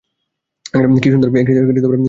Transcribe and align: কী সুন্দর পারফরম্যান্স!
কী 1.03 1.09
সুন্দর 1.11 1.29
পারফরম্যান্স! 1.29 1.99